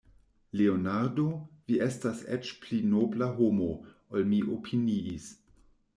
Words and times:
Leonardo, 0.59 1.25
vi 1.69 1.77
estas 1.87 2.23
eĉ 2.37 2.53
pli 2.63 2.79
nobla 2.97 3.31
homo, 3.37 3.71
ol 4.15 4.29
mi 4.33 4.41
opiniis. 4.57 5.29